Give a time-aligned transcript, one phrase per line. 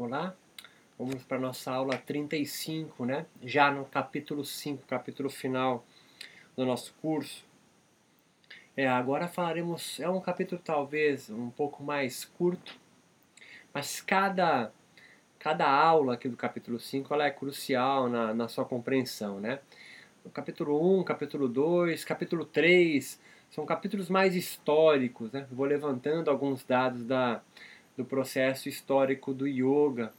[0.00, 0.32] Olá,
[0.96, 3.26] vamos para nossa aula 35, né?
[3.42, 5.84] Já no capítulo 5, capítulo final
[6.56, 7.44] do nosso curso.
[8.76, 12.76] É, agora falaremos, é um capítulo talvez um pouco mais curto,
[13.74, 14.72] mas cada,
[15.36, 19.58] cada aula aqui do capítulo 5 ela é crucial na, na sua compreensão, né?
[20.24, 23.20] O capítulo 1, capítulo 2, capítulo 3
[23.50, 25.44] são capítulos mais históricos, né?
[25.50, 27.42] Vou levantando alguns dados da,
[27.98, 30.12] do processo histórico do yoga.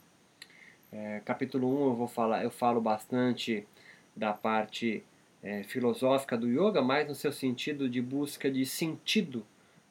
[0.91, 3.65] É, capítulo 1 eu vou falar, eu falo bastante
[4.13, 5.01] da parte
[5.41, 9.45] é, filosófica do yoga, mais no seu sentido de busca de sentido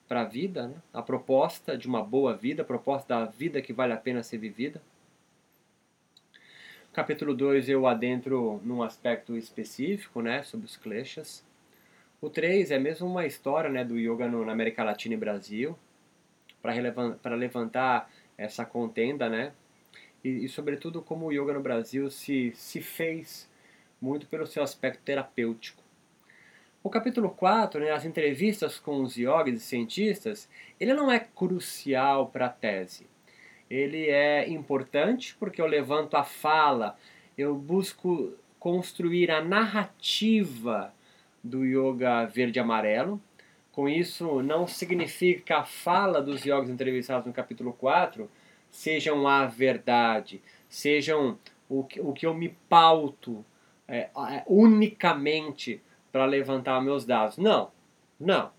[0.07, 0.75] para a vida, né?
[0.93, 4.37] a proposta de uma boa vida, a proposta da vida que vale a pena ser
[4.37, 4.83] vivida.
[6.93, 11.43] Capítulo 2 eu adentro num aspecto específico, né, sobre os kleshas.
[12.21, 15.79] O 3 é mesmo uma história né, do yoga no, na América Latina e Brasil,
[17.23, 19.53] para levantar essa contenda, né?
[20.23, 23.49] E, e, sobretudo como o yoga no Brasil se, se fez
[24.01, 25.83] muito pelo seu aspecto terapêutico.
[26.83, 32.29] O capítulo 4, né, as entrevistas com os yogis e cientistas, ele não é crucial
[32.29, 33.07] para a tese.
[33.69, 36.97] Ele é importante porque eu levanto a fala,
[37.37, 40.93] eu busco construir a narrativa
[41.43, 43.21] do yoga verde-amarelo,
[43.79, 48.29] com isso, não significa que a fala dos yogis entrevistados no capítulo 4
[48.73, 53.45] sejam a verdade, sejam o que, o que eu me pauto
[53.87, 57.39] é, é, unicamente para levantar meus dados.
[57.39, 57.71] Não,
[58.19, 58.51] não.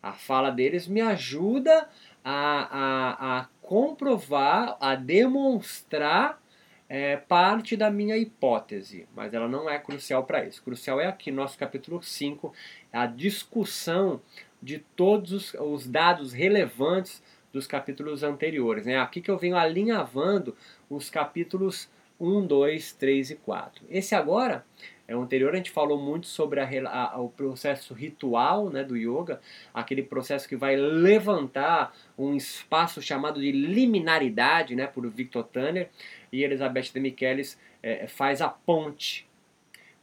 [0.00, 1.88] A fala deles me ajuda
[2.24, 6.40] a, a, a comprovar, a demonstrar
[6.88, 10.62] é, parte da minha hipótese, mas ela não é crucial para isso.
[10.62, 12.52] Crucial é aqui, nosso capítulo 5,
[12.92, 14.20] a discussão
[14.62, 18.86] de todos os, os dados relevantes dos capítulos anteriores.
[18.86, 18.98] Né?
[18.98, 20.56] Aqui que eu venho alinhavando
[20.90, 21.88] os capítulos
[22.24, 23.84] 1, 2, 3 e 4.
[23.90, 24.64] Esse agora
[25.06, 28.96] é o anterior, a gente falou muito sobre a, a, o processo ritual né, do
[28.96, 29.40] yoga,
[29.72, 35.90] aquele processo que vai levantar um espaço chamado de liminaridade, né, por Victor Tanner,
[36.32, 39.28] e Elizabeth de Michelis é, faz a ponte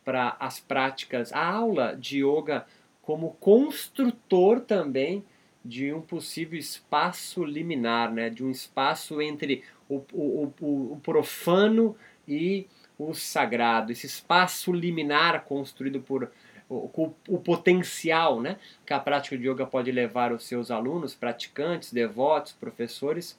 [0.06, 2.66] para as práticas, a aula de yoga
[3.02, 5.24] como construtor também
[5.64, 11.96] de um possível espaço liminar, né, de um espaço entre o, o, o, o profano
[12.28, 12.68] e
[12.98, 16.32] o sagrado, esse espaço liminar construído por
[16.70, 21.92] o, o, potencial né, que a prática de yoga pode levar os seus alunos, praticantes,
[21.92, 23.38] devotos, professores,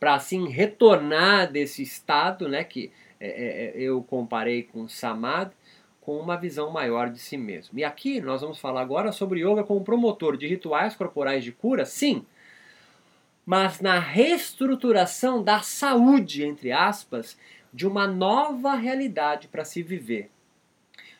[0.00, 2.90] para assim retornar desse estado né, que
[3.20, 5.52] é, é, é eu comparei com Samadhi,
[6.00, 7.78] com uma visão maior de si mesmo.
[7.78, 11.84] E aqui nós vamos falar agora sobre yoga como promotor de rituais corporais de cura,
[11.84, 12.24] sim,
[13.46, 17.38] mas na reestruturação da saúde, entre aspas,
[17.78, 20.32] de uma nova realidade para se viver.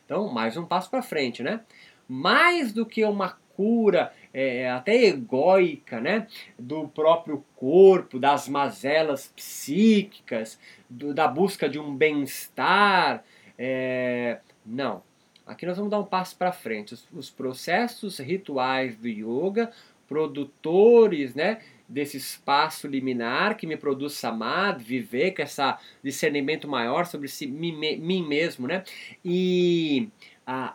[0.04, 1.60] Então, mais um passo para frente, né?
[2.08, 6.26] Mais do que uma cura é, até egóica, né?
[6.58, 10.58] Do próprio corpo, das mazelas psíquicas,
[10.90, 13.22] do, da busca de um bem-estar,
[13.56, 15.00] é, não.
[15.46, 16.92] Aqui nós vamos dar um passo para frente.
[16.92, 19.70] Os, os, processos rituais do yoga,
[20.08, 25.02] produtores né, desse espaço liminar que me produz samadhi,
[25.34, 25.62] com esse
[26.02, 28.84] discernimento maior sobre si, mim, mim mesmo, né?
[29.24, 30.08] E,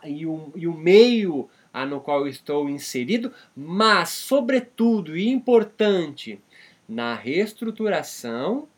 [0.04, 6.40] e, o, e o meio a, no qual estou inserido, mas, sobretudo e importante,
[6.88, 8.68] na reestruturação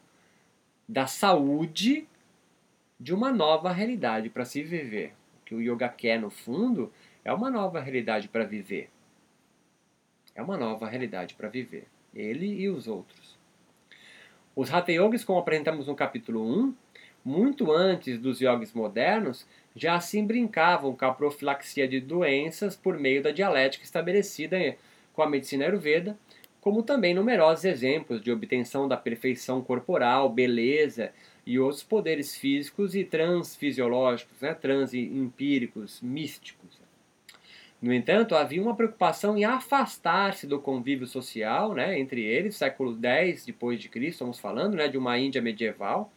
[0.89, 2.07] da saúde
[2.99, 5.15] de uma nova realidade para se viver.
[5.41, 6.93] O que o yoga quer, no fundo,
[7.25, 8.91] é uma nova realidade para viver.
[10.35, 11.87] É uma nova realidade para viver.
[12.17, 13.37] Ele e os outros.
[14.57, 16.75] Os Hatha Yogis, como apresentamos no capítulo 1,
[17.23, 23.23] muito antes dos yogis modernos, já assim brincavam com a profilaxia de doenças por meio
[23.23, 24.77] da dialética estabelecida
[25.13, 26.17] com a medicina Ayurveda,
[26.61, 31.13] como também numerosos exemplos de obtenção da perfeição corporal, beleza
[31.45, 36.86] e outros poderes físicos e transfisiológicos, né, transempíricos, místicos.
[37.87, 43.47] No entanto, havia uma preocupação em afastar-se do convívio social, né, entre eles, século X
[43.47, 46.13] depois de Cristo, estamos falando, né, de uma Índia medieval,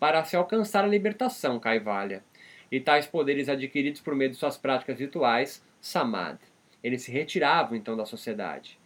[0.00, 2.24] para se alcançar a libertação, Kaivalya,
[2.72, 6.40] e tais poderes adquiridos por meio de suas práticas rituais, Samadhi.
[6.82, 8.76] Eles se retiravam então da sociedade.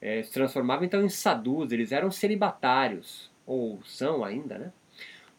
[0.00, 4.72] É, se transformavam então em sadhus, eles eram celibatários, ou são ainda, né?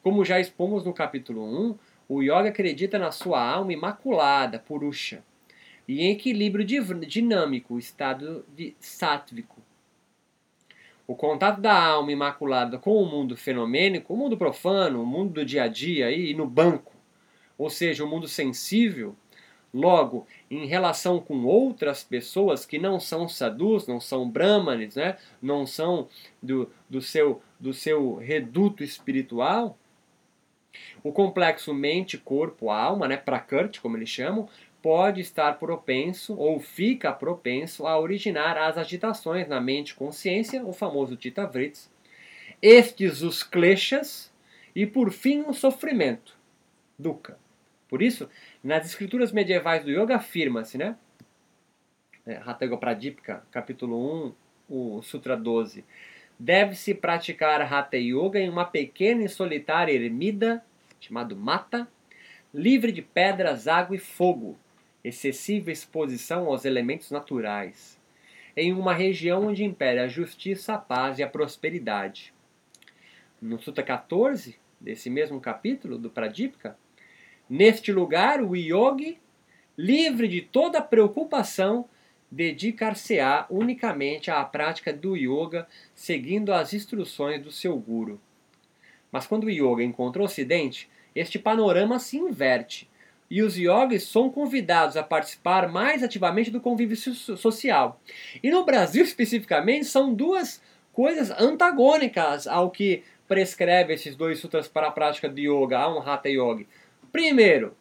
[0.01, 5.21] Como já expomos no capítulo 1, o yoga acredita na sua alma imaculada, purusha,
[5.89, 9.59] e em equilíbrio dinâmico, estado de sátvico.
[11.07, 15.43] O contato da alma imaculada com o mundo fenomênico, o mundo profano, o mundo do
[15.43, 16.93] dia a dia e no banco,
[17.57, 19.15] ou seja, o mundo sensível,
[19.71, 25.15] Logo, em relação com outras pessoas que não são sadhus, não são brahmanes, né?
[25.39, 26.07] não são
[26.41, 29.77] do, do, seu, do seu reduto espiritual,
[31.03, 34.47] o complexo mente, corpo, alma, né, prakrit, como eles chamam,
[34.81, 41.15] pode estar propenso ou fica propenso a originar as agitações na mente consciência, o famoso
[41.15, 41.91] Tita Vrits,
[42.61, 44.31] estes os kleshas
[44.75, 46.37] e por fim o sofrimento,
[46.97, 47.37] dukkha.
[47.87, 48.29] Por isso,
[48.63, 50.95] nas escrituras medievais do yoga afirma-se, né?
[52.25, 54.33] É, Hatha Pradipika, capítulo 1,
[54.69, 55.83] o Sutra 12.
[56.37, 60.63] Deve-se praticar Hatha Yoga em uma pequena e solitária ermida,
[60.99, 61.87] chamado Mata,
[62.53, 64.57] livre de pedras, água e fogo,
[65.03, 67.99] excessiva exposição aos elementos naturais,
[68.55, 72.33] em uma região onde impera a justiça, a paz e a prosperidade.
[73.41, 76.77] No Sutra 14, desse mesmo capítulo do Pradipika,
[77.49, 79.17] Neste lugar, o yogi,
[79.75, 81.89] livre de toda preocupação,
[82.29, 88.21] dedicar-se-á unicamente à prática do yoga, seguindo as instruções do seu guru.
[89.11, 92.87] Mas quando o yoga encontra o ocidente, este panorama se inverte
[93.29, 98.01] e os yogis são convidados a participar mais ativamente do convívio social.
[98.41, 100.61] E no Brasil, especificamente, são duas
[100.91, 105.99] coisas antagônicas ao que prescreve esses dois sutras para a prática de yoga, a um
[105.99, 106.67] Hatha Yogi.
[107.11, 107.75] Primeiro,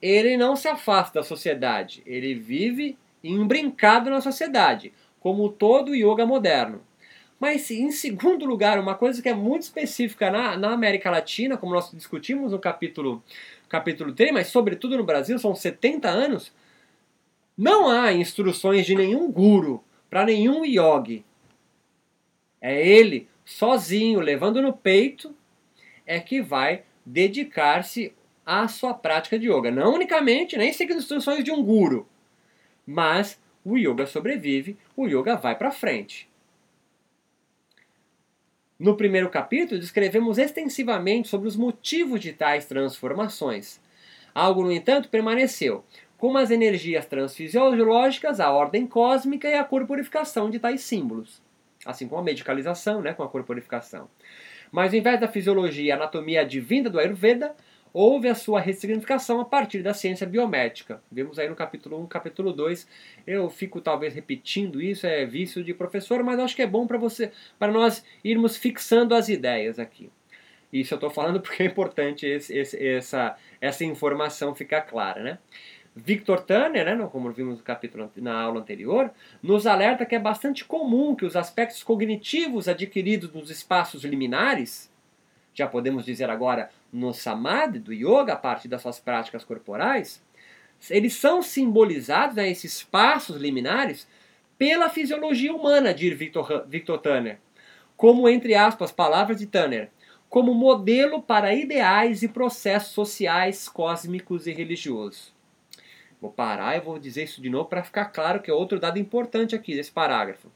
[0.00, 6.82] ele não se afasta da sociedade, ele vive embrincado na sociedade, como todo yoga moderno.
[7.38, 11.74] Mas, em segundo lugar, uma coisa que é muito específica na, na América Latina, como
[11.74, 13.20] nós discutimos no capítulo,
[13.72, 16.52] capítulo 3, mas sobretudo no Brasil, são 70 anos,
[17.56, 21.24] não há instruções de nenhum guru para nenhum yogi.
[22.60, 25.34] É ele, sozinho, levando no peito,
[26.04, 28.14] é que vai dedicar-se
[28.44, 29.70] a sua prática de yoga.
[29.70, 32.06] Não unicamente, nem seguindo instruções de um guru,
[32.86, 36.28] mas o yoga sobrevive, o yoga vai para frente.
[38.82, 43.80] No primeiro capítulo, descrevemos extensivamente sobre os motivos de tais transformações.
[44.34, 45.84] Algo, no entanto, permaneceu,
[46.18, 51.40] como as energias transfisiológicas, a ordem cósmica e a corporificação de tais símbolos.
[51.86, 54.08] Assim como a medicalização, né, com a corporificação.
[54.72, 57.54] Mas, ao invés da fisiologia e anatomia divina do Ayurveda,
[57.92, 61.02] houve a sua ressignificação a partir da ciência biomédica.
[61.10, 62.86] Vemos aí no capítulo 1, capítulo 2.
[63.26, 66.98] Eu fico talvez repetindo isso, é vício de professor, mas acho que é bom para
[66.98, 70.10] você, para nós irmos fixando as ideias aqui.
[70.72, 75.38] Isso eu estou falando porque é importante esse, esse, essa, essa informação ficar clara, né?
[75.94, 79.10] Victor Tanner, né, como vimos no capítulo na aula anterior,
[79.42, 84.90] nos alerta que é bastante comum que os aspectos cognitivos adquiridos nos espaços liminares
[85.54, 90.22] já podemos dizer agora no samadhi do yoga, a partir das suas práticas corporais,
[90.90, 94.06] eles são simbolizados, né, esses passos liminares,
[94.58, 97.38] pela fisiologia humana, diz Victor, Victor Tanner,
[97.96, 99.90] como, entre aspas, palavras de Tanner,
[100.28, 105.32] como modelo para ideais e processos sociais, cósmicos e religiosos.
[106.20, 108.98] Vou parar e vou dizer isso de novo para ficar claro que é outro dado
[108.98, 110.48] importante aqui desse parágrafo.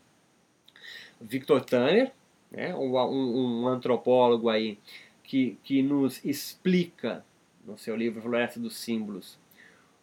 [1.21, 2.12] Victor Tanner,
[2.50, 2.75] né?
[2.75, 4.79] um, um antropólogo aí
[5.26, 7.24] que, que nos explica
[7.67, 9.39] no seu livro Floresta dos Símbolos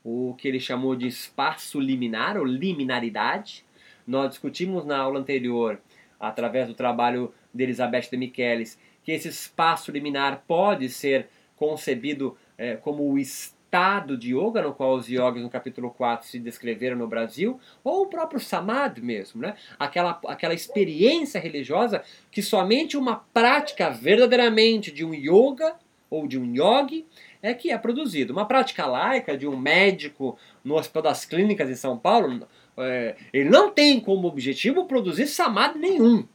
[0.03, 3.63] o que ele chamou de espaço liminar ou liminaridade.
[4.05, 5.79] Nós discutimos na aula anterior,
[6.19, 12.75] através do trabalho de Elizabeth de Michelis, que esse espaço liminar pode ser concebido é,
[12.75, 16.95] como o estado estado de yoga, no qual os yogis no capítulo 4 se descreveram
[16.95, 19.55] no Brasil, ou o próprio samadhi mesmo, né?
[19.79, 25.75] aquela, aquela experiência religiosa que somente uma prática verdadeiramente de um yoga
[26.07, 27.07] ou de um yogi
[27.41, 28.31] é que é produzido.
[28.31, 33.49] Uma prática laica de um médico no Hospital das Clínicas em São Paulo, é, ele
[33.49, 36.27] não tem como objetivo produzir samadhi nenhum.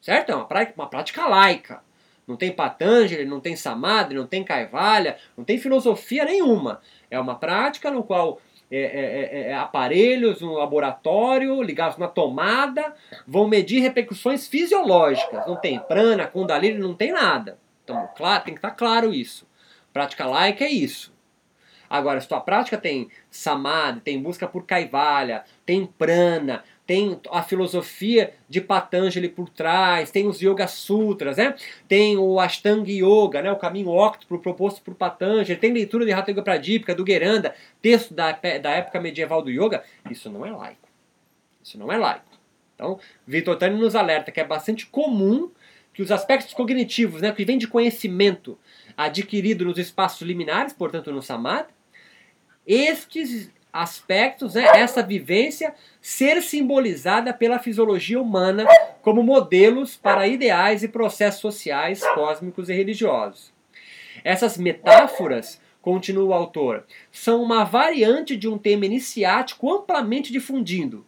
[0.00, 0.30] Certo?
[0.30, 1.85] É uma prática, uma prática laica.
[2.26, 6.80] Não tem Patanjali, não tem Samadhi, não tem Kaivalya, não tem filosofia nenhuma.
[7.10, 12.94] É uma prática no qual é, é, é, é, aparelhos no laboratório ligados na tomada
[13.24, 15.46] vão medir repercussões fisiológicas.
[15.46, 17.58] Não tem prana, kundalini, não tem nada.
[17.84, 19.46] Então, claro, tem que estar claro isso.
[19.92, 21.14] Prática laica é isso.
[21.88, 28.32] Agora, se tua prática tem samadhi, tem busca por kaivalya, tem prana, tem a filosofia
[28.48, 31.56] de Patanjali por trás, tem os Yoga Sutras, né?
[31.88, 33.50] tem o Ashtanga Yoga, né?
[33.50, 38.14] o caminho óctuplo proposto por Patanjali, tem leitura de Hatha Yoga Pradipika, do Geranda, texto
[38.14, 39.82] da, da época medieval do Yoga.
[40.08, 40.88] Isso não é laico.
[41.62, 42.24] Isso não é laico.
[42.76, 45.50] Então, Victor Tani nos alerta que é bastante comum
[45.92, 48.58] que os aspectos cognitivos, né, que vem de conhecimento
[48.96, 51.72] adquirido nos espaços liminares, portanto no samadhi,
[52.66, 53.50] estes
[53.82, 58.66] aspectos, né, essa vivência, ser simbolizada pela fisiologia humana
[59.02, 63.52] como modelos para ideais e processos sociais, cósmicos e religiosos.
[64.24, 71.06] Essas metáforas, continua o autor, são uma variante de um tema iniciático amplamente difundido,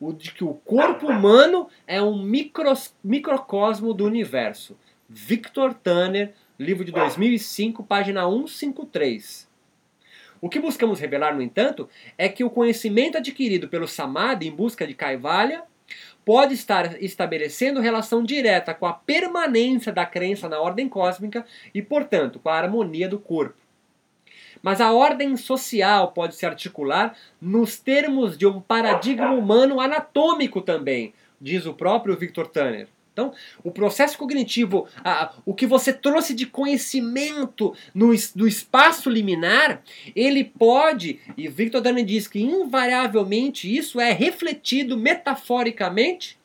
[0.00, 4.78] o de que o corpo humano é um micros, microcosmo do universo.
[5.08, 9.53] Victor Tanner, livro de 2005, página 153.
[10.44, 14.86] O que buscamos revelar, no entanto, é que o conhecimento adquirido pelo Samadhi em busca
[14.86, 15.62] de Kaivalya
[16.22, 22.38] pode estar estabelecendo relação direta com a permanência da crença na ordem cósmica e, portanto,
[22.38, 23.56] com a harmonia do corpo.
[24.62, 31.14] Mas a ordem social pode se articular nos termos de um paradigma humano anatômico também,
[31.40, 32.86] diz o próprio Victor Tanner.
[33.14, 39.82] Então, o processo cognitivo, a, o que você trouxe de conhecimento no, do espaço liminar,
[40.16, 46.36] ele pode, e Victor Tanner diz que invariavelmente isso é refletido metaforicamente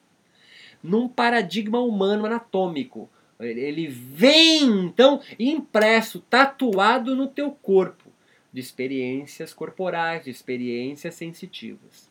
[0.83, 3.09] num paradigma humano anatômico.
[3.39, 8.11] Ele vem, então, impresso, tatuado no teu corpo
[8.53, 12.09] de experiências corporais, de experiências sensitivas.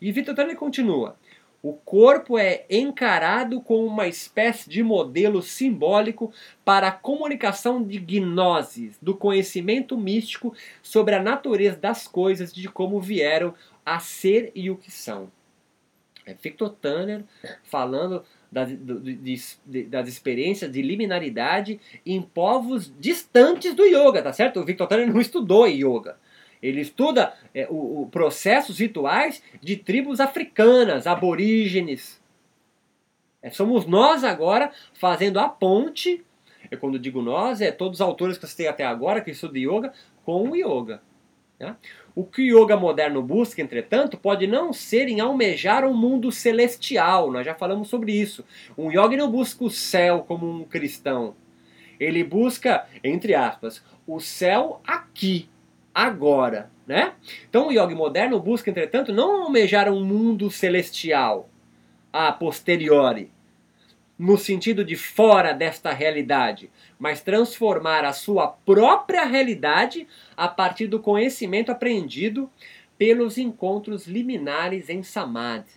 [0.00, 1.16] E Vitor Turner continua:
[1.62, 6.32] o corpo é encarado como uma espécie de modelo simbólico
[6.64, 13.00] para a comunicação de gnoses, do conhecimento místico sobre a natureza das coisas, de como
[13.00, 15.30] vieram a ser e o que são.
[16.24, 17.24] É Victor Tanner
[17.64, 18.22] falando
[18.52, 24.60] das, de, das experiências de liminaridade em povos distantes do yoga, tá certo?
[24.60, 26.16] O Victor Tanner não estudou yoga.
[26.62, 32.20] Ele estuda é, o, o, processos rituais de tribos africanas, aborígenes.
[33.42, 36.24] É, somos nós agora fazendo a ponte,
[36.70, 39.62] e quando digo nós, é todos os autores que eu citei até agora que estudam
[39.62, 39.92] yoga,
[40.24, 41.00] com o yoga.
[41.58, 41.76] Né?
[42.14, 47.30] O que o yoga moderno busca, entretanto, pode não ser em almejar um mundo celestial,
[47.30, 48.44] nós já falamos sobre isso.
[48.76, 51.34] Um yoga não busca o céu como um cristão.
[51.98, 55.48] Ele busca, entre aspas, o céu aqui,
[55.98, 57.14] agora, né?
[57.50, 61.50] Então o yoga moderno busca, entretanto, não almejar um mundo celestial
[62.12, 63.32] a posteriori,
[64.16, 71.00] no sentido de fora desta realidade, mas transformar a sua própria realidade a partir do
[71.00, 72.48] conhecimento aprendido
[72.96, 75.72] pelos encontros liminares em Samadhi.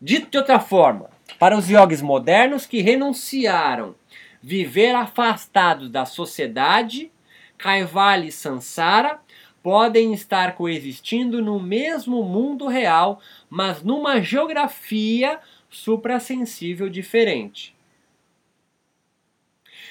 [0.00, 3.96] Dito de outra forma, para os yogis modernos que renunciaram
[4.40, 7.10] viver afastados da sociedade,
[7.62, 9.20] Kaivalya e Sansara
[9.62, 15.38] podem estar coexistindo no mesmo mundo real, mas numa geografia
[15.70, 17.72] suprassensível diferente.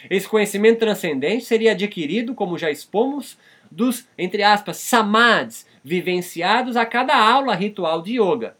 [0.09, 3.37] Esse conhecimento transcendente seria adquirido, como já expomos,
[3.71, 8.57] dos, entre aspas, samadhis vivenciados a cada aula ritual de yoga.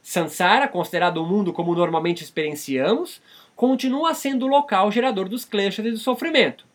[0.00, 3.20] Sansara, considerado o mundo como normalmente experienciamos,
[3.54, 6.67] continua sendo o local gerador dos kleshas e do sofrimento.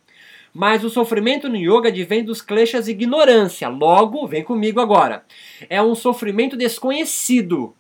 [0.54, 3.68] Mas o sofrimento no yoga advém dos kleshas ignorância.
[3.68, 5.26] Logo, vem comigo agora.
[5.70, 7.76] É um sofrimento desconhecido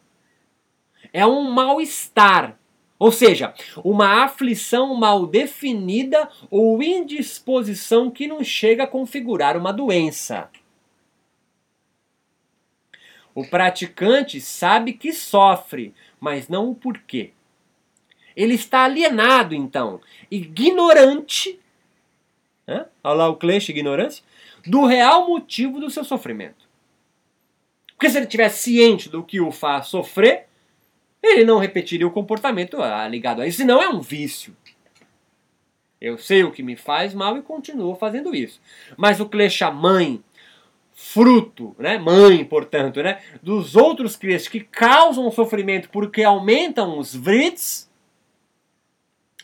[1.13, 2.57] é um mal-estar.
[2.97, 3.53] Ou seja,
[3.83, 10.49] uma aflição mal definida ou indisposição que não chega a configurar uma doença.
[13.35, 17.31] O praticante sabe que sofre, mas não o porquê.
[18.35, 19.99] Ele está alienado, então,
[20.31, 21.59] ignorante,
[22.67, 22.85] né?
[23.03, 24.23] lá o clichê, ignorância,
[24.65, 26.67] do real motivo do seu sofrimento.
[27.87, 30.47] Porque se ele tivesse ciente do que o faz sofrer,
[31.21, 34.55] ele não repetiria o comportamento ah, ligado a isso, senão é um vício.
[36.01, 38.59] Eu sei o que me faz mal e continuo fazendo isso.
[38.97, 40.21] Mas o klesha mãe,
[40.93, 47.89] fruto, né, mãe, portanto, né, dos outros kleshas que causam sofrimento porque aumentam os vrits,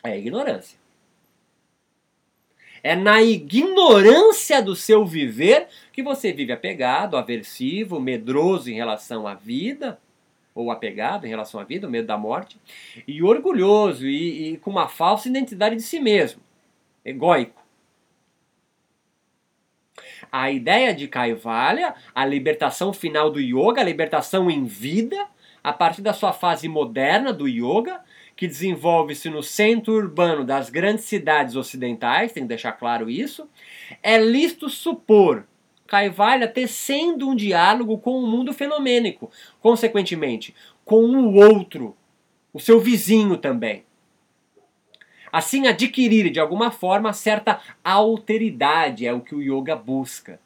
[0.04, 0.79] é ignorância.
[2.84, 9.34] É na ignorância do seu viver que você vive apegado, aversivo, medroso em relação à
[9.34, 10.00] vida,
[10.54, 12.58] ou apegado em relação à vida, o medo da morte,
[13.08, 16.42] e orgulhoso e, e com uma falsa identidade de si mesmo,
[17.04, 17.60] egóico.
[20.32, 25.28] A ideia de Kaivalya, a libertação final do yoga, a libertação em vida,
[25.64, 28.02] a partir da sua fase moderna do yoga,
[28.40, 33.50] que desenvolve-se no centro urbano das grandes cidades ocidentais, tem que deixar claro isso,
[34.02, 35.46] é lícito supor,
[35.86, 39.30] Kaivalya tecendo um diálogo com o mundo fenomênico,
[39.60, 40.56] consequentemente,
[40.86, 41.98] com o outro,
[42.54, 43.84] o seu vizinho também.
[45.30, 50.40] Assim, adquirir de alguma forma certa alteridade é o que o yoga busca.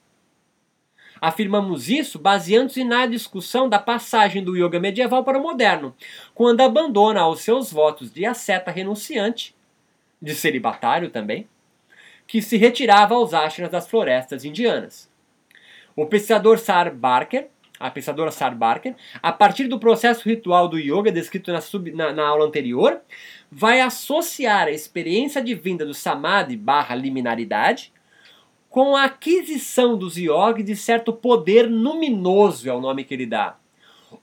[1.25, 5.95] Afirmamos isso baseando-se na discussão da passagem do yoga medieval para o moderno,
[6.35, 9.55] quando abandona aos seus votos de asceta renunciante,
[10.21, 11.47] de celibatário também,
[12.27, 15.09] que se retirava aos ashramas das florestas indianas.
[15.95, 17.47] O pesquisador Sar Barker,
[17.79, 22.11] a pensadora Sar Barker, a partir do processo ritual do yoga descrito na, sub, na,
[22.11, 22.99] na aula anterior,
[23.49, 27.92] vai associar a experiência de vinda do samadhi barra liminaridade
[28.73, 33.55] com a aquisição dos yogi de certo poder luminoso, é o nome que ele dá,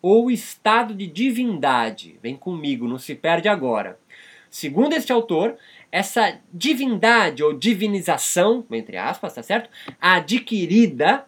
[0.03, 2.19] ou estado de divindade.
[2.21, 3.97] Vem comigo, não se perde agora.
[4.51, 5.57] Segundo este autor,
[5.93, 9.71] essa divindade ou divinização, entre aspas, tá certo?
[10.01, 11.27] Adquirida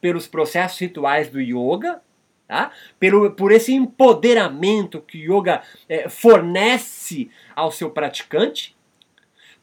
[0.00, 2.00] pelos processos rituais do yoga,
[2.48, 2.70] tá?
[2.98, 8.74] Pelo, por esse empoderamento que o yoga é, fornece ao seu praticante,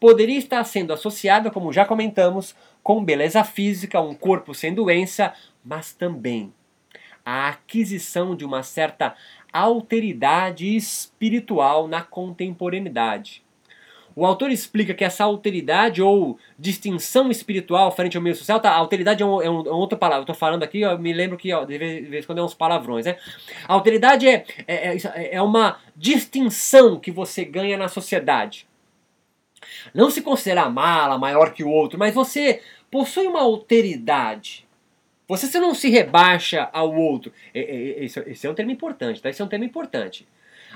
[0.01, 5.31] poderia estar sendo associada, como já comentamos, com beleza física, um corpo sem doença,
[5.63, 6.51] mas também
[7.23, 9.13] a aquisição de uma certa
[9.53, 13.43] alteridade espiritual na contemporaneidade.
[14.15, 19.21] O autor explica que essa alteridade ou distinção espiritual frente ao meio social, tá, alteridade
[19.21, 21.63] é, um, é, um, é outra palavra, estou falando aqui, eu me lembro que ó,
[21.63, 23.17] de vez em quando é uns palavrões, né?
[23.67, 28.70] Alteridade é, é, é, é uma distinção que você ganha na sociedade.
[29.93, 34.67] Não se considerar mala, maior que o outro, mas você possui uma alteridade.
[35.27, 37.31] Você, você não se rebaixa ao outro.
[37.53, 39.29] Esse, é um termo importante, tá?
[39.29, 40.27] Esse é um termo importante.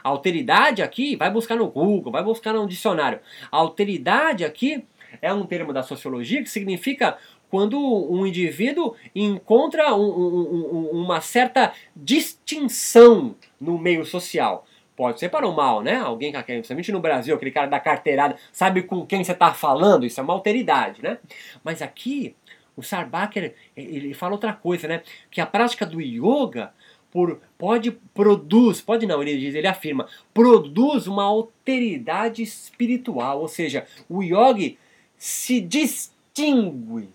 [0.04, 3.20] A alteridade aqui, vai buscar no Google, vai buscar no dicionário.
[3.52, 4.86] A alteridade aqui
[5.22, 7.18] é um termo da sociologia que significa
[7.50, 14.66] quando um indivíduo encontra um, um, uma certa distinção no meio social.
[14.96, 15.98] Pode ser para o mal, né?
[15.98, 20.20] Alguém, principalmente no Brasil, aquele cara da carteirada, sabe com quem você está falando, isso
[20.20, 21.18] é uma alteridade, né?
[21.64, 22.36] Mas aqui,
[22.78, 25.04] o Sarbacher, ele fala outra coisa, né?
[25.30, 26.74] Que a prática do yoga
[27.12, 33.86] por, pode produz, pode não, ele diz, ele afirma, produz uma alteridade espiritual, ou seja,
[34.10, 34.78] o yogi
[35.18, 37.10] se distingue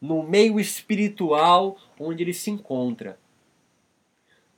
[0.00, 3.18] no meio espiritual onde ele se encontra.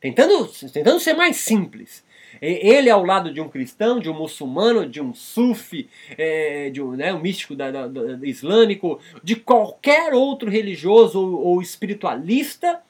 [0.01, 2.05] Tentando, tentando ser mais simples.
[2.41, 6.93] Ele ao lado de um cristão, de um muçulmano, de um sufi, é, de um,
[6.93, 12.83] né, um místico da, da, da, islâmico, de qualquer outro religioso ou, ou espiritualista,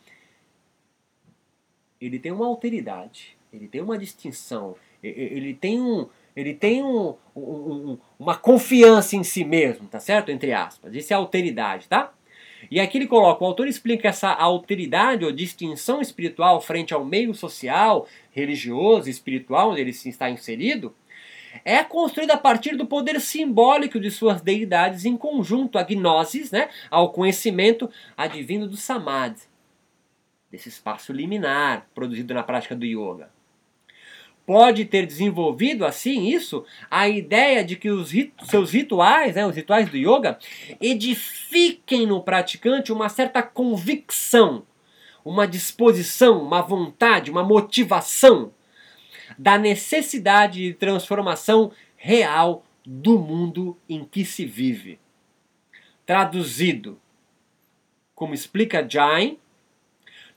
[2.00, 7.98] ele tem uma alteridade, ele tem uma distinção, ele tem um, ele tem um, um,
[8.18, 10.30] uma confiança em si mesmo, tá certo?
[10.30, 10.94] Entre aspas.
[10.94, 12.12] Isso é alteridade, tá?
[12.70, 17.34] E aqui ele coloca, o autor explica essa alteridade ou distinção espiritual frente ao meio
[17.34, 20.94] social, religioso, espiritual, onde ele se está inserido,
[21.64, 26.68] é construída a partir do poder simbólico de suas deidades em conjunto à gnosis, né,
[26.90, 29.42] ao conhecimento advindo do samadhi,
[30.50, 33.37] desse espaço liminar produzido na prática do yoga
[34.48, 39.54] pode ter desenvolvido assim isso, a ideia de que os rit seus rituais, né, os
[39.54, 40.38] rituais do yoga,
[40.80, 44.62] edifiquem no praticante uma certa convicção,
[45.22, 48.50] uma disposição, uma vontade, uma motivação
[49.38, 54.98] da necessidade de transformação real do mundo em que se vive.
[56.06, 56.98] Traduzido,
[58.14, 59.36] como explica Jain,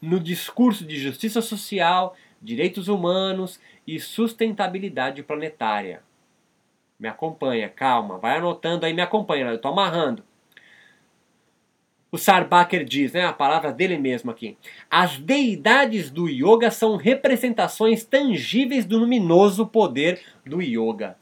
[0.01, 6.01] no discurso de justiça social, direitos humanos e sustentabilidade planetária.
[6.99, 10.23] Me acompanha, calma, vai anotando aí, me acompanha, eu estou amarrando.
[12.11, 14.57] O Sarbacher diz, né, a palavra dele mesmo aqui:
[14.89, 21.17] as deidades do yoga são representações tangíveis do luminoso poder do yoga.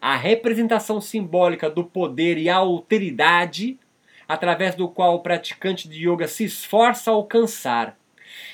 [0.00, 3.78] A representação simbólica do poder e a alteridade
[4.28, 7.96] através do qual o praticante de yoga se esforça a alcançar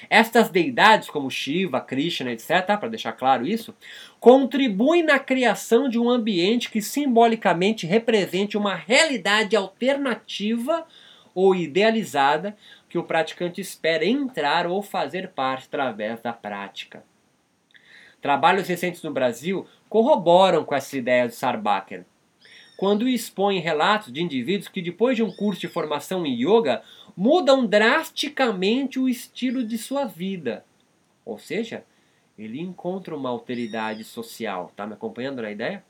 [0.09, 3.75] estas deidades, como Shiva, Krishna, etc., para deixar claro isso,
[4.21, 10.87] contribuem na criação de um ambiente que simbolicamente represente uma realidade alternativa
[11.35, 12.57] ou idealizada
[12.89, 17.05] que o praticante espera entrar ou fazer parte através da prática.
[18.21, 22.05] Trabalhos recentes no Brasil corroboram com essa ideia de Sarbacher
[22.83, 26.83] quando expõe relatos de indivíduos que, depois de um curso de formação em yoga,
[27.17, 30.65] mudam drasticamente o estilo de sua vida.
[31.25, 31.85] Ou seja,
[32.39, 34.69] ele encontra uma alteridade social.
[34.71, 35.85] Está me acompanhando na ideia?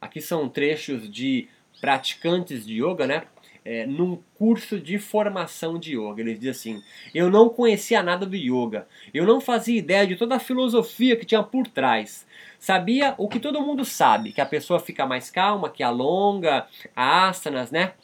[0.00, 1.48] Aqui são trechos de
[1.80, 3.26] praticantes de yoga, né?
[3.64, 6.20] é, num curso de formação de yoga.
[6.20, 6.82] Ele diz assim:
[7.14, 11.26] Eu não conhecia nada do yoga, eu não fazia ideia de toda a filosofia que
[11.26, 12.26] tinha por trás.
[12.58, 17.70] Sabia o que todo mundo sabe, que a pessoa fica mais calma, que alonga, asanas,
[17.70, 17.94] né?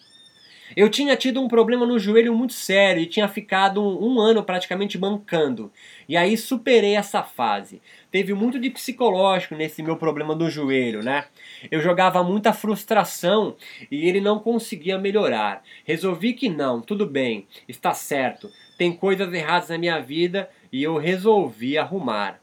[0.74, 4.42] Eu tinha tido um problema no joelho muito sério e tinha ficado um, um, ano
[4.42, 5.70] praticamente mancando.
[6.09, 7.81] E aí superei essa fase.
[8.11, 11.26] Teve muito de psicológico nesse meu problema do joelho, né?
[11.70, 13.55] Eu jogava muita frustração
[13.90, 15.62] e ele não conseguia melhorar.
[15.85, 18.50] Resolvi que não, tudo bem, está certo.
[18.76, 22.40] Tem coisas erradas na minha vida e eu resolvi arrumar.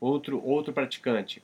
[0.00, 1.42] Outro outro praticante.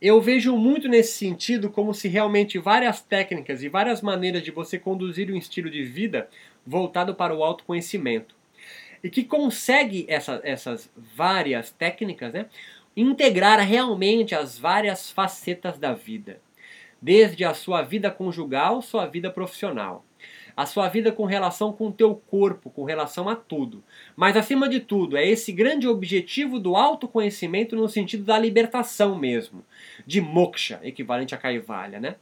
[0.00, 4.78] Eu vejo muito nesse sentido como se realmente várias técnicas e várias maneiras de você
[4.78, 6.28] conduzir um estilo de vida
[6.66, 8.34] voltado para o autoconhecimento.
[9.04, 12.46] E que consegue essa, essas várias técnicas né,
[12.96, 16.40] integrar realmente as várias facetas da vida.
[17.00, 20.04] Desde a sua vida conjugal, sua vida profissional
[20.56, 23.82] a sua vida com relação com o teu corpo, com relação a tudo.
[24.16, 29.64] Mas acima de tudo, é esse grande objetivo do autoconhecimento no sentido da libertação mesmo,
[30.06, 32.16] de moksha, equivalente a kaivalya, né?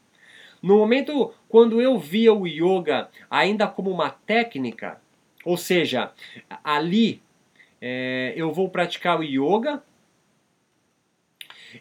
[0.62, 5.00] No momento quando eu via o yoga ainda como uma técnica,
[5.44, 6.12] ou seja,
[6.62, 7.22] ali
[7.80, 9.82] é, eu vou praticar o yoga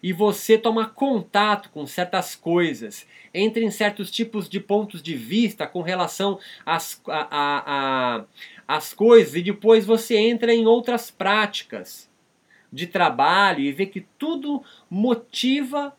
[0.01, 5.67] e você toma contato com certas coisas, entra em certos tipos de pontos de vista
[5.67, 7.63] com relação às, a, a,
[8.17, 8.25] a,
[8.67, 12.09] às coisas e depois você entra em outras práticas
[12.71, 15.95] de trabalho e vê que tudo motiva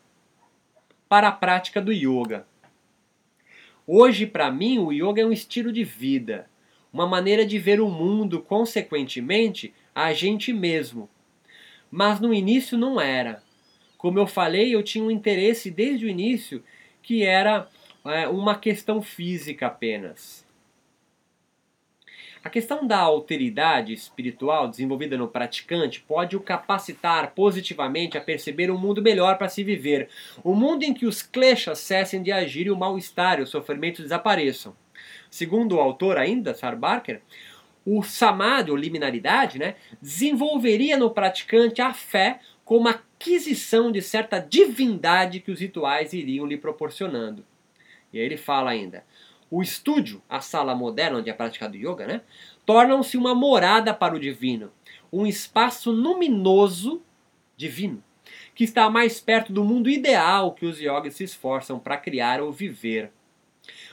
[1.07, 2.45] para a prática do yoga.
[3.87, 6.47] Hoje, para mim, o yoga é um estilo de vida,
[6.93, 11.09] uma maneira de ver o mundo, consequentemente, a gente mesmo.
[11.89, 13.41] Mas no início não era.
[13.99, 16.63] Como eu falei, eu tinha um interesse desde o início
[17.03, 17.67] que era
[18.05, 20.47] é, uma questão física apenas.
[22.41, 28.77] A questão da alteridade espiritual desenvolvida no praticante pode o capacitar positivamente a perceber um
[28.77, 30.07] mundo melhor para se viver,
[30.45, 34.01] um mundo em que os kleshas cessem de agir e o mal-estar e o sofrimento
[34.01, 34.73] desapareçam.
[35.29, 37.21] Segundo o autor ainda, Sar Barker,
[37.85, 45.39] o samadhi, ou liminaridade, né, desenvolveria no praticante a fé como aquisição de certa divindade
[45.39, 47.43] que os rituais iriam lhe proporcionando.
[48.13, 49.03] E aí ele fala ainda:
[49.49, 52.21] o estúdio, a sala moderna onde é praticado yoga, né,
[52.67, 54.71] tornam-se uma morada para o divino,
[55.11, 57.01] um espaço luminoso
[57.57, 58.03] divino,
[58.53, 62.51] que está mais perto do mundo ideal que os yogis se esforçam para criar ou
[62.51, 63.11] viver.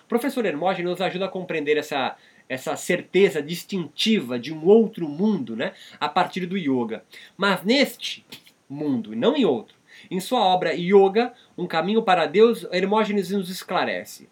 [0.05, 2.15] O professor Hermógenes nos ajuda a compreender essa,
[2.47, 7.03] essa certeza distintiva de um outro mundo né, a partir do yoga.
[7.39, 8.25] Mas neste,
[8.69, 9.77] mundo e não em outro.
[10.11, 14.29] Em sua obra Yoga, Um Caminho para Deus, Hermógenes nos esclarece.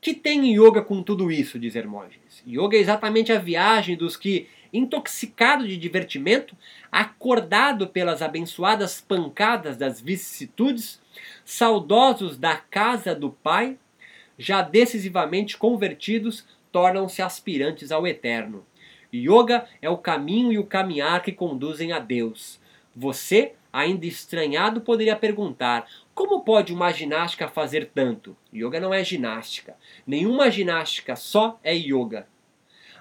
[0.00, 2.42] Que tem yoga com tudo isso, diz Hermógenes?
[2.46, 6.54] Yoga é exatamente a viagem dos que, intoxicado de divertimento,
[6.92, 11.00] acordado pelas abençoadas pancadas das vicissitudes,
[11.42, 13.78] saudosos da casa do Pai,
[14.36, 18.66] já decisivamente convertidos, tornam-se aspirantes ao eterno.
[19.10, 22.60] Yoga é o caminho e o caminhar que conduzem a Deus.
[22.94, 28.36] Você, ainda estranhado, poderia perguntar: como pode uma ginástica fazer tanto?
[28.54, 29.76] Yoga não é ginástica.
[30.06, 32.26] Nenhuma ginástica só é yoga.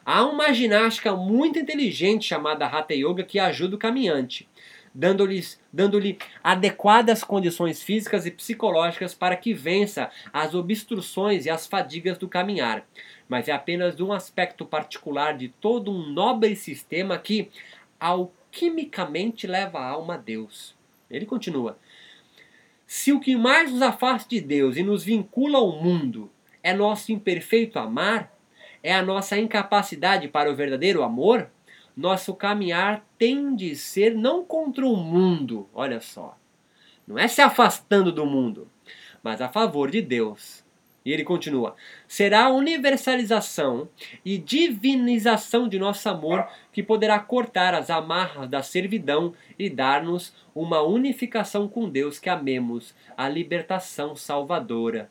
[0.06, 4.50] Há uma ginástica muito inteligente chamada Hatha Yoga que ajuda o caminhante,
[4.94, 5.98] dando-lhe dando
[6.44, 12.86] adequadas condições físicas e psicológicas para que vença as obstruções e as fadigas do caminhar.
[13.30, 17.50] Mas é apenas um aspecto particular de todo um nobre sistema que,
[17.98, 20.76] ao quimicamente leva a alma a Deus.
[21.10, 21.78] Ele continua:
[22.86, 27.12] Se o que mais nos afasta de Deus e nos vincula ao mundo é nosso
[27.12, 28.32] imperfeito amar,
[28.82, 31.50] é a nossa incapacidade para o verdadeiro amor,
[31.98, 36.38] nosso caminhar tem de ser não contra o mundo, olha só.
[37.06, 38.70] Não é se afastando do mundo,
[39.22, 40.63] mas a favor de Deus.
[41.06, 41.76] E ele continua:
[42.08, 43.90] será a universalização
[44.24, 50.82] e divinização de nosso amor que poderá cortar as amarras da servidão e dar-nos uma
[50.82, 55.10] unificação com Deus que amemos, a libertação salvadora.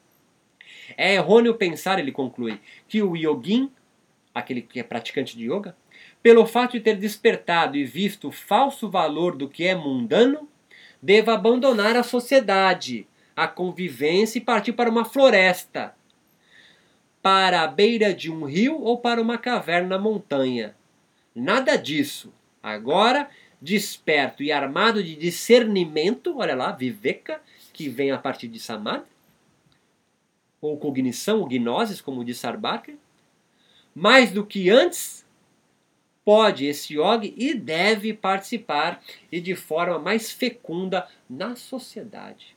[0.96, 3.70] É errôneo pensar, ele conclui, que o yogin,
[4.34, 5.76] aquele que é praticante de yoga,
[6.22, 10.48] pelo fato de ter despertado e visto o falso valor do que é mundano,
[11.00, 15.94] deva abandonar a sociedade a convivência e partir para uma floresta,
[17.20, 20.74] para a beira de um rio ou para uma caverna na montanha.
[21.34, 22.32] Nada disso.
[22.62, 23.28] Agora,
[23.60, 27.40] desperto e armado de discernimento, olha lá, Viveka,
[27.72, 29.06] que vem a partir de Samadhi,
[30.60, 32.96] ou cognição, ou gnosis, como diz Sarbacher,
[33.94, 35.26] mais do que antes,
[36.24, 42.56] pode esse yogi e deve participar e de forma mais fecunda na sociedade.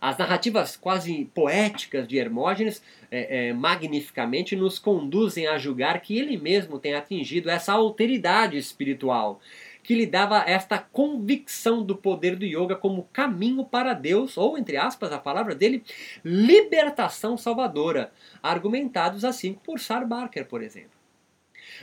[0.00, 6.38] As narrativas quase poéticas de Hermógenes é, é, magnificamente nos conduzem a julgar que ele
[6.38, 9.40] mesmo tem atingido essa alteridade espiritual,
[9.82, 14.76] que lhe dava esta convicção do poder do yoga como caminho para Deus, ou, entre
[14.76, 15.82] aspas, a palavra dele,
[16.24, 18.10] libertação salvadora,
[18.42, 21.00] argumentados assim por Sarbarker, por exemplo.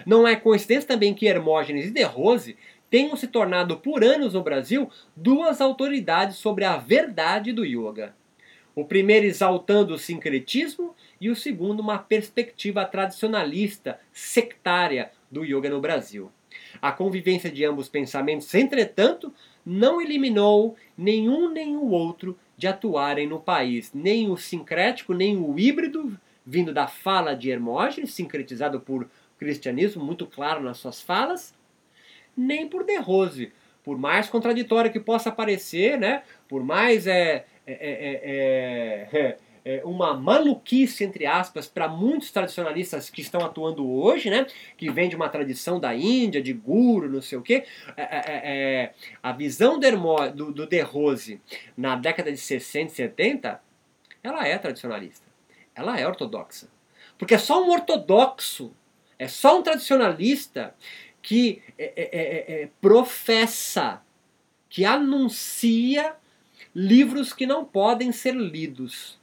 [0.06, 2.58] Não é coincidência também que Hermógenes e De Rose
[2.89, 8.15] tenham se tornado por anos no Brasil duas autoridades sobre a verdade do yoga.
[8.76, 15.82] O primeiro exaltando o sincretismo e o segundo uma perspectiva tradicionalista, sectária do yoga no
[15.82, 16.32] Brasil.
[16.82, 19.34] A convivência de ambos pensamentos, entretanto,
[19.65, 25.58] não eliminou nenhum nem o outro de atuarem no país, nem o sincrético, nem o
[25.60, 31.54] híbrido, vindo da fala de Hermógenes, sincretizado por cristianismo, muito claro nas suas falas,
[32.38, 33.52] nem por De Rose.
[33.84, 36.23] Por mais contraditório que possa parecer, né?
[36.47, 43.21] por mais é, é, é, é, é uma maluquice, entre aspas, para muitos tradicionalistas que
[43.21, 44.45] estão atuando hoje, né?
[44.78, 47.65] que vem de uma tradição da Índia, de guru, não sei o quê.
[49.23, 51.41] a visão do, do De Rose
[51.76, 53.62] na década de 60 e 70,
[54.21, 55.26] ela é tradicionalista.
[55.73, 56.67] Ela é ortodoxa.
[57.17, 58.73] Porque é só um ortodoxo,
[59.17, 60.76] é só um tradicionalista
[61.27, 64.01] que é é, é, é, é, professa,
[64.69, 66.15] que anuncia
[66.73, 69.19] livros que não podem ser lidos,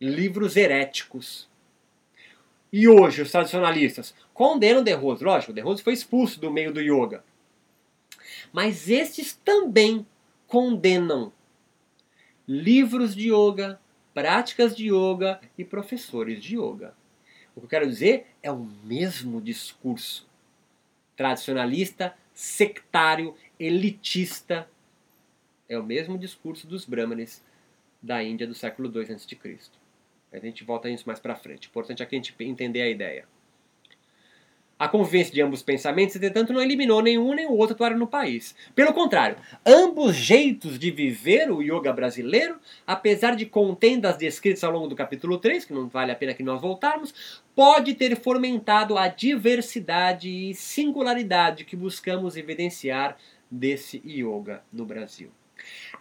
[0.00, 1.50] livros heréticos.
[2.72, 6.80] E hoje os tradicionalistas condenam De Rose, lógico, De Rose foi expulso do meio do
[6.80, 7.22] yoga.
[8.50, 10.06] Mas estes também
[10.48, 11.30] condenam
[12.48, 13.78] livros de yoga,
[14.14, 16.94] práticas de yoga e professores de yoga.
[17.54, 20.32] O que eu quero dizer é o mesmo discurso
[21.16, 24.68] tradicionalista, sectário, elitista.
[25.68, 27.42] É o mesmo discurso dos brahmanes
[28.02, 29.70] da Índia do século II a.C.
[30.32, 31.68] A gente volta a isso mais para frente.
[31.68, 33.26] Importante aqui a gente entender a ideia.
[34.84, 38.54] A convivência de ambos pensamentos, entretanto, não eliminou nenhum nem o outro atuaram no país.
[38.74, 44.86] Pelo contrário, ambos jeitos de viver o yoga brasileiro, apesar de contendas descritas ao longo
[44.86, 49.08] do capítulo 3, que não vale a pena que nós voltarmos, pode ter fomentado a
[49.08, 53.16] diversidade e singularidade que buscamos evidenciar
[53.50, 55.30] desse yoga no Brasil.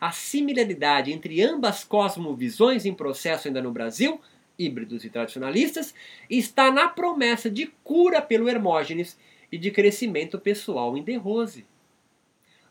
[0.02, 4.20] A similaridade entre ambas cosmovisões em processo ainda no Brasil
[4.58, 5.94] híbridos e tradicionalistas,
[6.30, 9.18] está na promessa de cura pelo Hermógenes
[9.52, 11.66] e de crescimento pessoal em De Rose.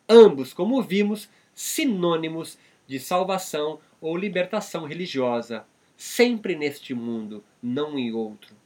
[0.08, 5.64] Ambos, como vimos, sinônimos de salvação ou libertação religiosa,
[5.96, 8.56] sempre neste mundo, não em outro.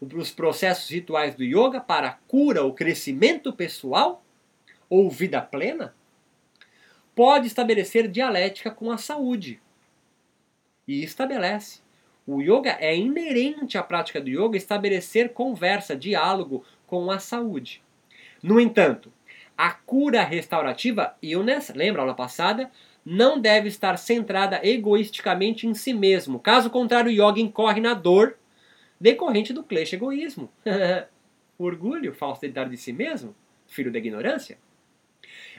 [0.00, 4.24] Os processos rituais do yoga para a cura ou crescimento pessoal
[4.88, 5.94] ou vida plena
[7.14, 9.60] pode estabelecer dialética com a saúde.
[10.86, 11.80] E estabelece.
[12.30, 17.80] O yoga é inerente à prática do yoga estabelecer conversa, diálogo com a saúde.
[18.42, 19.10] No entanto,
[19.56, 22.70] a cura restaurativa, illness, lembra a aula passada,
[23.02, 26.38] não deve estar centrada egoisticamente em si mesmo.
[26.38, 28.36] Caso contrário, o yoga incorre na dor
[29.00, 30.50] decorrente do klesha egoísmo.
[31.58, 33.34] Orgulho, falsidade de si mesmo,
[33.66, 34.58] filho da ignorância.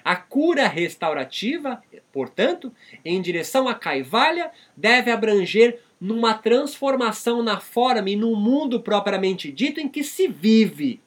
[0.03, 1.81] A cura restaurativa,
[2.13, 2.71] portanto,
[3.03, 9.79] em direção à Kaivalya, deve abranger numa transformação na forma e no mundo propriamente dito
[9.79, 11.01] em que se vive.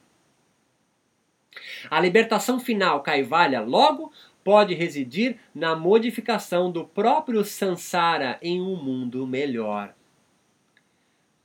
[1.89, 4.11] A libertação final, Kaivalya, logo,
[4.43, 9.93] pode residir na modificação do próprio Sansara em um mundo melhor.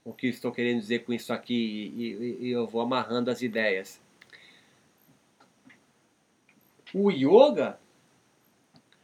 [0.03, 4.01] O que estou querendo dizer com isso aqui, e, e eu vou amarrando as ideias.
[6.93, 7.79] O yoga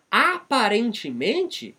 [0.10, 1.76] aparentemente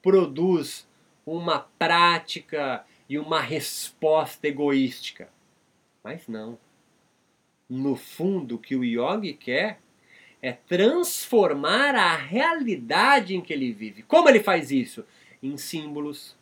[0.00, 0.86] produz
[1.26, 5.28] uma prática e uma resposta egoística.
[6.02, 6.58] Mas não.
[7.68, 9.80] No fundo, o que o yogi quer
[10.42, 14.02] é transformar a realidade em que ele vive.
[14.02, 15.04] Como ele faz isso?
[15.42, 16.36] Em símbolos,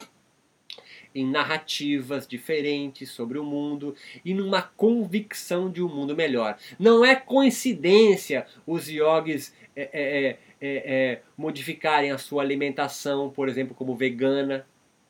[1.14, 6.58] em narrativas diferentes sobre o mundo e numa convicção de um mundo melhor.
[6.78, 13.94] Não é coincidência os yogis é, é, é, modificarem a sua alimentação, por exemplo, como
[13.94, 14.66] vegana,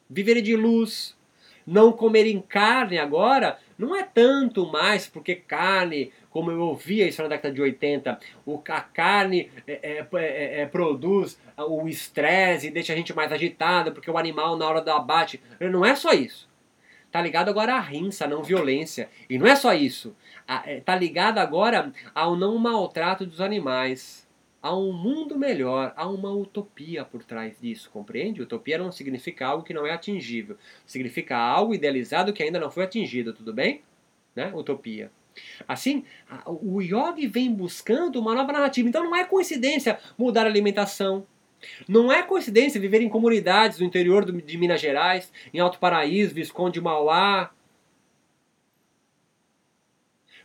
[0.08, 1.16] viverem de luz,
[1.66, 7.28] não comerem carne agora, não é tanto mais porque carne, como eu ouvia isso na
[7.28, 12.92] década de 80, o, a carne é, é, é, é produz o estresse e deixa
[12.92, 15.40] a gente mais agitado, porque o animal na hora do abate.
[15.60, 16.48] Não é só isso.
[17.10, 19.10] Tá ligado agora à rinça, não violência.
[19.28, 20.16] E não é só isso.
[20.66, 24.21] É, tá ligado agora ao não maltrato dos animais.
[24.62, 28.40] A um mundo melhor, há uma utopia por trás disso, compreende?
[28.40, 30.56] Utopia não significa algo que não é atingível.
[30.86, 33.82] Significa algo idealizado que ainda não foi atingido, tudo bem?
[34.36, 34.52] Né?
[34.54, 35.10] Utopia.
[35.66, 36.04] Assim,
[36.46, 38.88] o yogi vem buscando uma nova narrativa.
[38.88, 41.26] Então não é coincidência mudar a alimentação,
[41.88, 46.80] não é coincidência viver em comunidades do interior de Minas Gerais, em Alto Paraíso, Visconde
[46.80, 47.50] Mauá.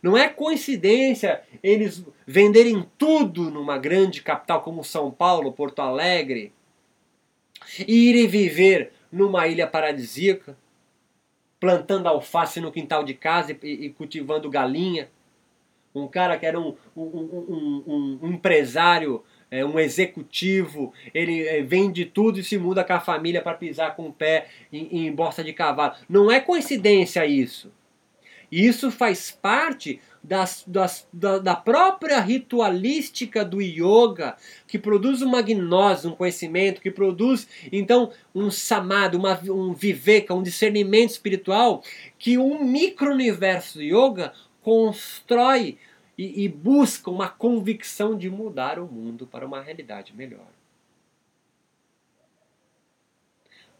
[0.02, 6.52] Não é coincidência eles venderem tudo numa grande capital como São Paulo, Porto Alegre,
[7.86, 10.56] e irem viver numa ilha paradisíaca,
[11.58, 15.08] plantando alface no quintal de casa e, e cultivando galinha.
[15.94, 22.04] Um cara que era um, um, um, um empresário é um executivo, ele é, vende
[22.04, 25.42] tudo e se muda com a família para pisar com o pé em, em bosta
[25.42, 25.94] de cavalo.
[26.08, 27.72] Não é coincidência isso.
[28.50, 36.08] Isso faz parte das, das, da, da, própria ritualística do yoga, que produz uma gnose,
[36.08, 41.82] um conhecimento, que produz então um samadhi, uma, um viveka, um discernimento espiritual,
[42.18, 44.32] que um micro-universo yoga
[44.62, 45.78] constrói
[46.16, 50.48] e, e busca uma convicção de mudar o mundo para uma realidade melhor.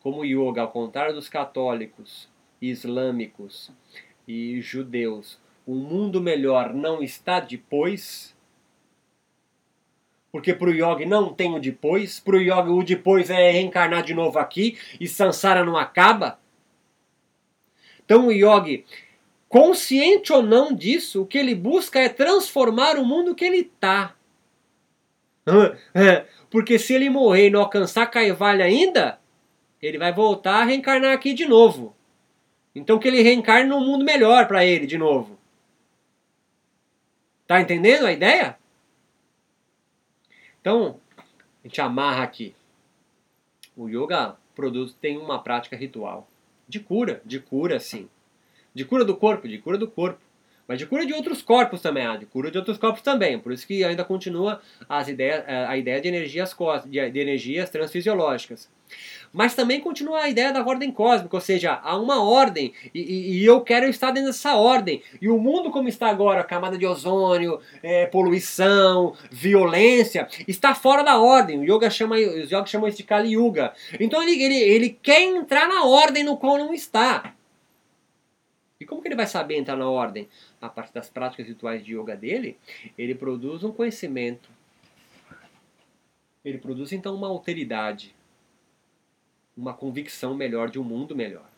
[0.01, 2.29] Como o yoga, ao contrário dos católicos,
[2.61, 3.71] islâmicos
[4.29, 8.37] e judeus, o mundo melhor não está depois,
[10.31, 14.03] porque para o yogi não tem o depois, para o yogi o depois é reencarnar
[14.03, 16.39] de novo aqui e Sansara não acaba.
[18.05, 18.85] Então o yogi
[19.49, 24.15] consciente ou não disso, o que ele busca é transformar o mundo que ele está.
[26.51, 29.19] Porque se ele morrer e não alcançar Caivalha ainda,
[29.81, 31.97] ele vai voltar a reencarnar aqui de novo.
[32.75, 35.39] Então que ele reencarne num mundo melhor para ele de novo.
[37.47, 38.59] Tá entendendo a ideia?
[40.61, 42.55] Então, a gente amarra aqui.
[43.77, 46.29] O yoga produz tem uma prática ritual
[46.69, 48.09] de cura, de cura sim.
[48.75, 50.21] De cura do corpo, de cura do corpo.
[50.69, 53.39] Mas de cura de outros corpos também, ah, de cura de outros corpos também.
[53.39, 56.55] Por isso que ainda continua as ideias, eh, a ideia de energias,
[56.85, 58.69] de, energias transfisiológicas.
[59.33, 63.45] Mas também continua a ideia da ordem cósmica, ou seja, há uma ordem e, e,
[63.45, 65.03] eu quero estar dentro dessa ordem.
[65.21, 71.19] E o mundo como está agora, camada de ozônio, é, poluição, violência, está fora da
[71.19, 71.61] ordem.
[71.61, 73.73] O yoga chama, os yoga chamam isso de Kali Yuga.
[73.99, 77.35] Então ele, ele, ele quer entrar na ordem no qual não está.
[78.81, 80.29] E como que ele vai saber entrar na ordem?
[80.61, 82.59] A partir das práticas rituais de yoga dele,
[82.97, 84.51] ele produz um conhecimento.
[86.45, 88.15] Ele produz então uma alteridade,
[89.57, 91.49] uma convicção melhor de um mundo melhor.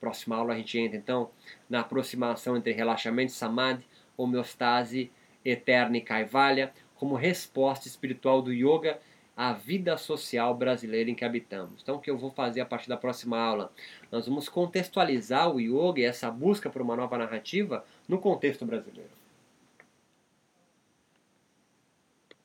[0.00, 1.30] Próxima aula a gente entra então
[1.68, 3.84] na aproximação entre relaxamento, samadhi,
[4.16, 5.10] homeostase
[5.44, 8.98] eterna e kaivalya, como resposta espiritual do yoga
[9.36, 11.80] à vida social brasileira em que habitamos.
[11.80, 13.72] Então, o que eu vou fazer a partir da próxima aula?
[14.10, 19.17] Nós vamos contextualizar o yoga e essa busca por uma nova narrativa no contexto brasileiro.